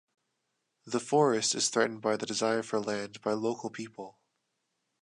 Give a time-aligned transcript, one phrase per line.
[0.87, 4.17] The forest is threatened by the desire for land by local people.